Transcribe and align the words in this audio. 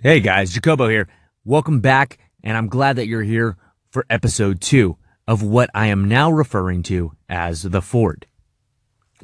Hey 0.00 0.20
guys, 0.20 0.52
Jacobo 0.52 0.88
here. 0.88 1.08
Welcome 1.44 1.80
back, 1.80 2.18
and 2.44 2.56
I'm 2.56 2.68
glad 2.68 2.94
that 2.94 3.08
you're 3.08 3.24
here 3.24 3.56
for 3.90 4.06
episode 4.08 4.60
two 4.60 4.96
of 5.26 5.42
what 5.42 5.70
I 5.74 5.88
am 5.88 6.06
now 6.06 6.30
referring 6.30 6.84
to 6.84 7.16
as 7.28 7.62
the 7.62 7.82
Ford. 7.82 8.24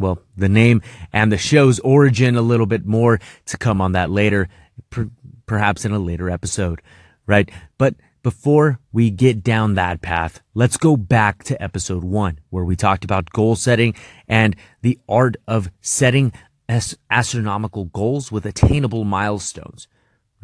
Well, 0.01 0.19
the 0.37 0.49
name 0.49 0.83
and 1.13 1.31
the 1.31 1.39
show's 1.39 1.79
origin 1.79 2.35
a 2.35 2.43
little 2.43 2.67
bit 2.67 2.85
more 2.85 3.21
to 3.47 3.57
come 3.57 3.81
on 3.81 3.93
that 3.93 4.11
later, 4.11 4.49
per- 4.91 5.11
perhaps 5.47 5.85
in 5.85 5.93
a 5.93 5.99
later 6.01 6.29
episode, 6.29 6.83
right? 7.25 7.49
But 7.79 7.95
before 8.25 8.81
we 8.93 9.11
get 9.11 9.45
down 9.45 9.75
that 9.75 10.03
path, 10.03 10.43
let's 10.55 10.77
go 10.77 10.97
back 10.97 11.45
to 11.45 11.63
episode 11.63 12.03
one, 12.03 12.41
where 12.51 12.65
we 12.65 12.75
talked 12.75 13.05
about 13.05 13.31
goal 13.31 13.55
setting 13.55 13.95
and 14.27 14.57
the 14.83 14.99
art 15.09 15.37
of 15.47 15.71
setting 15.81 16.33
astronomical 17.09 17.85
goals 17.85 18.33
with 18.33 18.45
attainable 18.45 19.05
milestones 19.05 19.87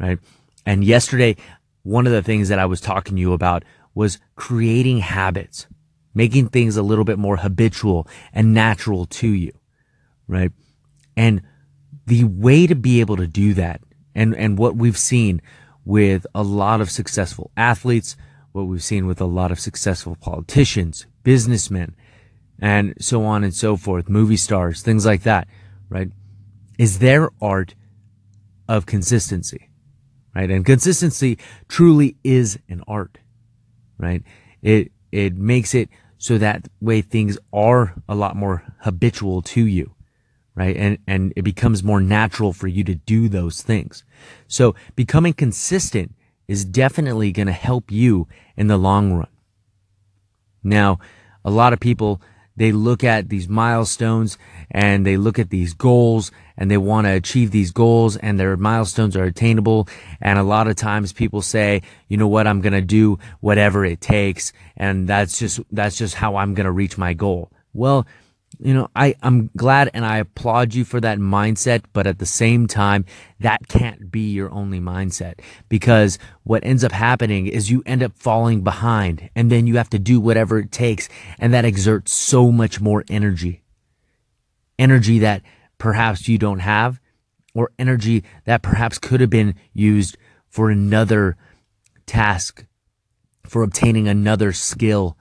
right? 0.01 0.19
And 0.65 0.83
yesterday, 0.83 1.35
one 1.83 2.07
of 2.07 2.13
the 2.13 2.23
things 2.23 2.49
that 2.49 2.59
I 2.59 2.65
was 2.65 2.81
talking 2.81 3.15
to 3.15 3.21
you 3.21 3.33
about 3.33 3.63
was 3.93 4.19
creating 4.35 4.99
habits, 4.99 5.67
making 6.13 6.49
things 6.49 6.75
a 6.75 6.83
little 6.83 7.05
bit 7.05 7.19
more 7.19 7.37
habitual 7.37 8.07
and 8.33 8.53
natural 8.53 9.05
to 9.05 9.27
you, 9.27 9.53
right? 10.27 10.51
And 11.15 11.41
the 12.07 12.23
way 12.23 12.67
to 12.67 12.75
be 12.75 12.99
able 12.99 13.17
to 13.17 13.27
do 13.27 13.53
that 13.53 13.81
and, 14.15 14.35
and 14.35 14.57
what 14.57 14.75
we've 14.75 14.97
seen 14.97 15.41
with 15.85 16.25
a 16.33 16.43
lot 16.43 16.81
of 16.81 16.89
successful 16.89 17.51
athletes, 17.55 18.15
what 18.51 18.63
we've 18.63 18.83
seen 18.83 19.07
with 19.07 19.21
a 19.21 19.25
lot 19.25 19.51
of 19.51 19.59
successful 19.59 20.15
politicians, 20.19 21.05
businessmen, 21.23 21.95
and 22.59 22.93
so 22.99 23.23
on 23.23 23.43
and 23.43 23.53
so 23.53 23.75
forth, 23.75 24.09
movie 24.09 24.37
stars, 24.37 24.81
things 24.81 25.05
like 25.05 25.23
that, 25.23 25.47
right? 25.89 26.09
Is 26.77 26.99
their 26.99 27.29
art 27.41 27.75
of 28.67 28.85
consistency 28.85 29.70
right? 30.35 30.49
And 30.49 30.65
consistency 30.65 31.37
truly 31.67 32.17
is 32.23 32.59
an 32.69 32.83
art, 32.87 33.17
right? 33.97 34.23
It, 34.61 34.91
it 35.11 35.35
makes 35.35 35.73
it 35.73 35.89
so 36.17 36.37
that 36.37 36.67
way 36.79 37.01
things 37.01 37.37
are 37.51 37.95
a 38.07 38.15
lot 38.15 38.35
more 38.35 38.63
habitual 38.81 39.41
to 39.41 39.65
you, 39.65 39.95
right? 40.55 40.77
And, 40.77 40.99
and 41.07 41.33
it 41.35 41.41
becomes 41.41 41.83
more 41.83 41.99
natural 41.99 42.53
for 42.53 42.67
you 42.67 42.83
to 42.83 42.95
do 42.95 43.27
those 43.27 43.61
things. 43.61 44.03
So 44.47 44.75
becoming 44.95 45.33
consistent 45.33 46.13
is 46.47 46.63
definitely 46.63 47.31
going 47.31 47.47
to 47.47 47.53
help 47.53 47.91
you 47.91 48.27
in 48.55 48.67
the 48.67 48.77
long 48.77 49.13
run. 49.13 49.27
Now, 50.63 50.99
a 51.43 51.49
lot 51.49 51.73
of 51.73 51.79
people, 51.79 52.21
they 52.61 52.71
look 52.71 53.03
at 53.03 53.29
these 53.29 53.49
milestones 53.49 54.37
and 54.69 55.03
they 55.03 55.17
look 55.17 55.39
at 55.39 55.49
these 55.49 55.73
goals 55.73 56.31
and 56.55 56.69
they 56.69 56.77
want 56.77 57.07
to 57.07 57.11
achieve 57.11 57.49
these 57.49 57.71
goals 57.71 58.17
and 58.17 58.39
their 58.39 58.55
milestones 58.55 59.17
are 59.17 59.23
attainable. 59.23 59.87
And 60.21 60.37
a 60.37 60.43
lot 60.43 60.67
of 60.67 60.75
times 60.75 61.11
people 61.11 61.41
say, 61.41 61.81
you 62.07 62.17
know 62.17 62.27
what, 62.27 62.45
I'm 62.45 62.61
going 62.61 62.73
to 62.73 62.81
do 62.81 63.17
whatever 63.39 63.83
it 63.83 63.99
takes. 63.99 64.53
And 64.77 65.09
that's 65.09 65.39
just, 65.39 65.59
that's 65.71 65.97
just 65.97 66.13
how 66.13 66.35
I'm 66.35 66.53
going 66.53 66.65
to 66.65 66.71
reach 66.71 66.99
my 66.99 67.13
goal. 67.15 67.51
Well, 67.73 68.05
you 68.63 68.75
know, 68.75 68.89
I, 68.95 69.15
I'm 69.23 69.49
glad 69.57 69.89
and 69.93 70.05
I 70.05 70.17
applaud 70.17 70.75
you 70.75 70.85
for 70.85 71.01
that 71.01 71.17
mindset, 71.17 71.83
but 71.93 72.05
at 72.05 72.19
the 72.19 72.27
same 72.27 72.67
time, 72.67 73.05
that 73.39 73.67
can't 73.67 74.11
be 74.11 74.31
your 74.31 74.51
only 74.51 74.79
mindset 74.79 75.39
because 75.67 76.19
what 76.43 76.63
ends 76.63 76.83
up 76.83 76.91
happening 76.91 77.47
is 77.47 77.71
you 77.71 77.81
end 77.85 78.03
up 78.03 78.15
falling 78.15 78.61
behind 78.61 79.29
and 79.35 79.51
then 79.51 79.65
you 79.65 79.77
have 79.77 79.89
to 79.89 79.99
do 79.99 80.19
whatever 80.19 80.59
it 80.59 80.71
takes. 80.71 81.09
And 81.39 81.53
that 81.53 81.65
exerts 81.65 82.13
so 82.13 82.51
much 82.51 82.79
more 82.79 83.03
energy. 83.09 83.63
Energy 84.77 85.19
that 85.19 85.41
perhaps 85.79 86.27
you 86.27 86.37
don't 86.37 86.59
have 86.59 86.99
or 87.55 87.71
energy 87.79 88.23
that 88.45 88.61
perhaps 88.61 88.99
could 88.99 89.21
have 89.21 89.29
been 89.31 89.55
used 89.73 90.17
for 90.47 90.69
another 90.69 91.35
task, 92.05 92.65
for 93.43 93.63
obtaining 93.63 94.07
another 94.07 94.53
skill, 94.53 95.17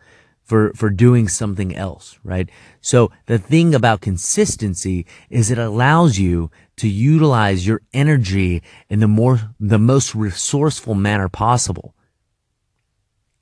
for, 0.51 0.73
for 0.75 0.91
doing 0.91 1.29
something 1.29 1.77
else, 1.77 2.19
right? 2.25 2.51
So 2.81 3.13
the 3.27 3.39
thing 3.39 3.73
about 3.73 4.01
consistency 4.01 5.07
is 5.29 5.49
it 5.49 5.59
allows 5.59 6.19
you 6.19 6.51
to 6.79 6.89
utilize 6.89 7.65
your 7.65 7.83
energy 7.95 8.61
in 8.89 8.99
the 8.99 9.07
more, 9.07 9.39
the 9.61 9.79
most 9.79 10.13
resourceful 10.13 10.97
manner 10.97 11.29
possible. 11.29 11.95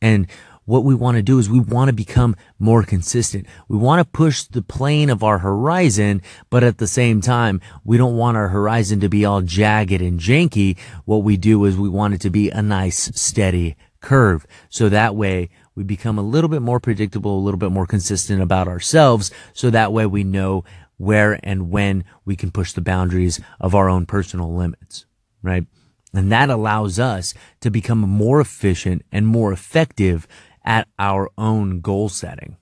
And 0.03 0.27
what 0.67 0.85
we 0.85 0.95
want 0.95 1.17
to 1.17 1.23
do 1.23 1.39
is 1.39 1.49
we 1.49 1.61
want 1.61 1.89
to 1.89 1.95
become 1.95 2.37
more 2.59 2.83
consistent. 2.83 3.47
We 3.69 3.79
want 3.79 4.01
to 4.01 4.13
push 4.13 4.43
the 4.43 4.61
plane 4.61 5.09
of 5.09 5.25
our 5.25 5.39
horizon, 5.39 6.21
but 6.51 6.63
at 6.63 6.77
the 6.77 6.87
same 6.87 7.23
time, 7.23 7.63
we 7.85 7.97
don't 7.97 8.19
want 8.19 8.37
our 8.37 8.49
horizon 8.49 9.01
to 9.01 9.09
be 9.09 9.25
all 9.25 9.41
jagged 9.41 10.03
and 10.03 10.21
janky. 10.21 10.77
What 11.07 11.23
we 11.23 11.39
do 11.39 11.65
is 11.65 11.79
we 11.79 11.89
want 11.89 12.13
it 12.13 12.21
to 12.21 12.29
be 12.29 12.51
a 12.51 12.61
nice, 12.61 13.11
steady 13.19 13.77
curve. 14.01 14.47
So 14.69 14.91
that 14.91 15.17
way 15.17 15.49
we 15.79 15.85
become 15.85 16.19
a 16.19 16.23
little 16.23 16.51
bit 16.51 16.61
more 16.61 16.81
predictable, 16.81 17.39
a 17.39 17.45
little 17.45 17.57
bit 17.57 17.71
more 17.71 17.87
consistent 17.87 18.43
about 18.43 18.67
ourselves. 18.67 19.31
So 19.53 19.71
that 19.71 19.93
way 19.93 20.07
we 20.07 20.25
know 20.25 20.65
where 20.97 21.39
and 21.45 21.71
when 21.71 22.05
we 22.25 22.35
can 22.35 22.51
push 22.51 22.73
the 22.73 22.81
boundaries 22.81 23.39
of 23.61 23.77
our 23.77 23.89
own 23.89 24.05
personal 24.05 24.53
limits, 24.53 25.07
right? 25.41 25.65
And 26.13 26.33
that 26.33 26.51
allows 26.51 26.99
us 26.99 27.33
to 27.61 27.71
become 27.71 28.01
more 28.01 28.41
efficient 28.41 29.03
and 29.13 29.25
more 29.25 29.53
effective 29.53 30.27
at 30.65 30.89
our 30.99 31.31
own 31.39 31.81
goal 31.81 32.09
setting. 32.09 32.57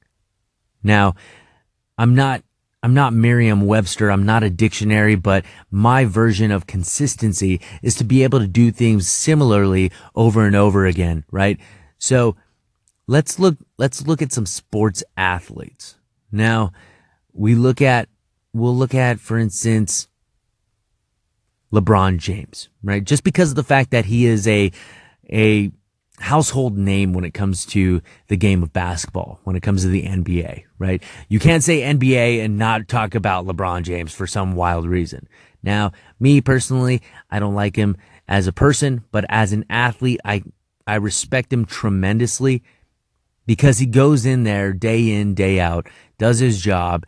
Now, 0.83 1.15
I'm 1.97 2.15
not 2.15 2.43
I'm 2.83 2.93
not 2.93 3.15
Merriam 3.15 3.67
Webster. 3.67 4.11
I'm 4.11 4.27
not 4.27 4.43
a 4.43 4.51
dictionary, 4.51 5.15
but 5.15 5.47
my 5.71 6.05
version 6.05 6.51
of 6.51 6.67
consistency 6.67 7.63
is 7.83 7.95
to 7.95 8.05
be 8.05 8.23
able 8.25 8.41
to 8.41 8.47
do 8.47 8.71
things 8.71 9.09
similarly 9.09 9.91
over 10.15 10.47
and 10.47 10.55
over 10.55 10.85
again, 10.85 11.25
right? 11.33 11.59
So 11.99 12.37
let's 13.07 13.39
look 13.39 13.57
let's 13.79 14.07
look 14.07 14.23
at 14.23 14.33
some 14.33 14.47
sports 14.47 15.03
athletes. 15.17 15.97
Now, 16.33 16.73
we 17.33 17.55
look 17.55 17.81
at 17.81 18.09
we'll 18.53 18.77
look 18.77 18.95
at 18.95 19.21
for 19.21 19.39
instance 19.39 20.09
LeBron 21.73 22.19
James, 22.19 22.69
right? 22.83 23.05
Just 23.05 23.25
because 23.25 23.51
of 23.51 23.57
the 23.57 23.63
fact 23.63 23.91
that 23.91 24.07
he 24.07 24.27
is 24.27 24.47
a 24.47 24.73
a 25.31 25.71
household 26.19 26.79
name 26.79 27.13
when 27.13 27.25
it 27.25 27.35
comes 27.35 27.67
to 27.67 28.01
the 28.29 28.37
game 28.37 28.63
of 28.63 28.73
basketball, 28.73 29.39
when 29.45 29.55
it 29.55 29.63
comes 29.63 29.83
to 29.83 29.89
the 29.89 30.05
NBA, 30.05 30.65
right? 30.79 31.03
You 31.29 31.39
can't 31.39 31.63
say 31.63 31.81
NBA 31.81 32.43
and 32.43 32.57
not 32.57 32.89
talk 32.89 33.15
about 33.15 33.47
LeBron 33.47 33.83
James 33.83 34.15
for 34.15 34.27
some 34.27 34.55
wild 34.55 34.87
reason. 34.87 35.29
Now, 35.63 35.93
me 36.19 36.41
personally, 36.41 37.03
I 37.31 37.39
don't 37.39 37.55
like 37.55 37.77
him 37.77 37.97
as 38.29 38.47
a 38.47 38.53
person, 38.53 39.05
but 39.11 39.27
as 39.29 39.53
an 39.53 39.65
athlete, 39.69 40.21
I 40.25 40.43
I 40.87 40.95
respect 40.95 41.53
him 41.53 41.65
tremendously 41.65 42.63
because 43.47 43.79
he 43.79 43.87
goes 43.87 44.27
in 44.27 44.43
there 44.43 44.73
day 44.73 45.11
in, 45.11 45.35
day 45.35 45.61
out, 45.61 45.89
does 46.19 46.41
his 46.41 46.61
job, 46.61 47.07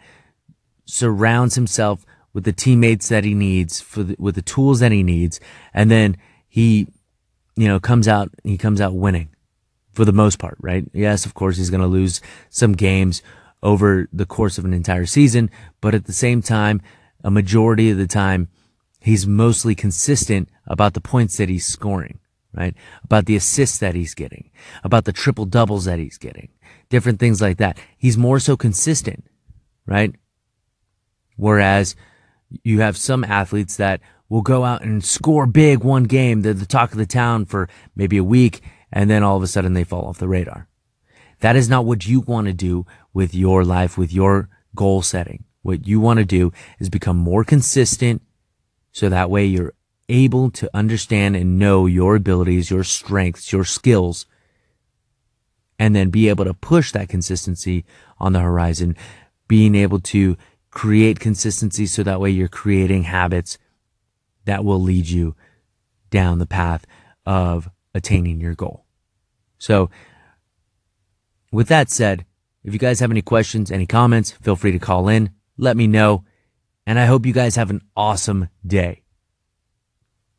surrounds 0.85 1.57
himself 1.57 2.07
with 2.33 2.45
the 2.45 2.53
teammates 2.53 3.09
that 3.09 3.25
he 3.25 3.35
needs 3.35 3.81
for 3.81 4.03
the, 4.03 4.17
with 4.19 4.35
the 4.35 4.43
tools 4.43 4.81
that 4.81 4.93
he 4.93 5.03
needs. 5.03 5.41
And 5.75 5.91
then 5.91 6.17
he, 6.49 6.89
you 7.57 7.67
know, 7.67 7.81
comes 7.81 8.07
out, 8.07 8.31
he 8.45 8.57
comes 8.57 8.81
out 8.81 8.95
winning 8.95 9.29
for 9.93 10.05
the 10.05 10.13
most 10.13 10.39
part, 10.39 10.57
right? 10.61 10.85
Yes, 10.93 11.27
of 11.27 11.35
course, 11.35 11.57
he's 11.57 11.71
going 11.71 11.81
to 11.81 11.87
lose 11.87 12.21
some 12.51 12.73
games 12.73 13.23
over 13.63 14.09
the 14.13 14.27
course 14.27 14.57
of 14.57 14.65
an 14.65 14.73
entire 14.73 15.07
season, 15.07 15.51
but 15.81 15.95
at 15.95 16.05
the 16.05 16.13
same 16.13 16.41
time, 16.41 16.81
a 17.25 17.31
majority 17.31 17.91
of 17.91 17.99
the 17.99 18.07
time, 18.07 18.49
he's 19.01 19.27
mostly 19.27 19.75
consistent 19.75 20.49
about 20.67 20.95
the 20.95 21.01
points 21.01 21.37
that 21.39 21.49
he's 21.49 21.67
scoring 21.67 22.21
right? 22.59 22.75
About 23.05 23.27
the 23.27 23.37
assists 23.37 23.79
that 23.79 23.95
he's 23.95 24.15
getting, 24.15 24.51
about 24.83 25.05
the 25.05 25.13
triple 25.13 25.45
doubles 25.45 25.85
that 25.85 26.01
he's 26.01 26.19
getting, 26.19 26.49
different 26.89 27.21
things 27.21 27.41
like 27.41 27.59
that. 27.59 27.79
He's 27.97 28.19
more 28.19 28.41
so 28.41 28.57
consistent, 28.57 29.25
right? 29.87 30.13
Whereas 31.37 31.95
you 32.65 32.81
have 32.81 32.97
some 32.97 33.23
athletes 33.23 33.77
that 33.77 34.01
will 34.29 34.43
go 34.43 34.65
out 34.65 34.83
and 34.83 35.05
score 35.05 35.47
big 35.47 35.85
one 35.85 36.05
game. 36.05 36.43
They're 36.43 36.53
the 36.53 36.67
talk 36.67 36.91
of 36.91 36.99
the 36.99 37.07
town 37.07 37.47
for 37.47 37.69
maybe 37.95 38.17
a 38.17 38.25
week 38.25 38.61
and 38.91 39.09
then 39.09 39.23
all 39.23 39.37
of 39.37 39.43
a 39.43 39.47
sudden 39.47 39.75
they 39.75 39.85
fall 39.85 40.07
off 40.07 40.19
the 40.19 40.29
radar. 40.29 40.69
That 41.41 41.55
is 41.55 41.69
not 41.69 41.85
what 41.85 42.07
you 42.07 42.21
want 42.21 42.49
to 42.49 42.53
do 42.53 42.87
with 43.13 43.35
your 43.35 43.65
life, 43.65 43.97
with 43.97 44.13
your 44.13 44.49
goal 44.75 45.03
setting. 45.03 45.45
What 45.63 45.87
you 45.87 46.01
want 46.01 46.19
to 46.19 46.25
do 46.25 46.53
is 46.81 46.89
become 46.89 47.17
more 47.17 47.45
consistent 47.45 48.23
so 48.91 49.09
that 49.09 49.31
way 49.31 49.45
you're 49.45 49.75
able 50.09 50.51
to 50.51 50.71
understand 50.75 51.37
and 51.37 51.59
know 51.59 51.87
your 51.87 52.17
abilities, 52.17 52.71
your 52.71 52.85
strengths, 52.85 53.53
your 53.53 53.65
skills, 53.65 54.27
and 55.79 55.95
then 55.95 56.11
be 56.11 56.29
able 56.29 56.45
to 56.45 56.55
push 56.55 56.93
that 56.93 57.09
consistency 57.09 57.85
on 58.19 58.33
the 58.33 58.41
horizon, 58.41 58.97
being 59.47 59.75
able 59.75 60.01
to 60.01 60.37
create 60.71 61.21
consistency 61.21 61.87
so 61.87 62.03
that 62.03 62.21
way 62.21 62.31
you're 62.31 62.49
creating 62.49 63.05
habits 63.05 63.59
that 64.45 64.65
will 64.65 64.81
lead 64.81 65.07
you 65.09 65.35
down 66.11 66.39
the 66.39 66.47
path 66.47 66.87
of 67.27 67.71
attaining 67.95 68.41
your 68.41 68.55
goal. 68.55 68.85
So 69.59 69.91
with 71.53 71.69
that 71.69 71.91
said, 71.91 72.25
if 72.65 72.73
you 72.73 72.79
guys 72.79 73.01
have 73.01 73.11
any 73.11 73.23
questions, 73.23 73.71
any 73.71 73.87
comments, 73.87 74.33
feel 74.33 74.57
free 74.57 74.73
to 74.73 74.79
call 74.79 75.09
in. 75.09 75.31
Let 75.57 75.77
me 75.77 75.87
know. 75.87 76.25
And 76.87 76.99
I 76.99 77.07
hope 77.07 77.27
you 77.27 77.33
guys 77.33 77.57
have 77.57 77.71
an 77.71 77.83
awesome 77.97 78.49
day. 78.67 79.03